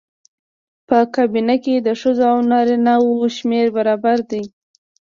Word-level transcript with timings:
په 0.87 0.97
کابینه 1.15 1.55
کې 1.63 1.75
د 1.77 1.89
ښځو 2.01 2.23
او 2.33 2.39
نارینه 2.51 2.93
وو 3.01 3.17
شمېر 3.37 3.65
برابر 3.77 4.17
دی. 4.29 4.43